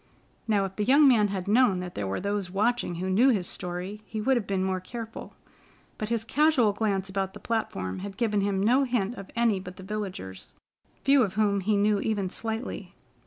[0.47, 3.45] Now, if the young man had known that there were those watching who knew his
[3.45, 5.35] story he would have been more careful,
[5.99, 9.77] but his casual glance about the platform had given him no hint of any but
[9.77, 10.55] the villagers,
[11.03, 12.95] few of whom he knew even slightly.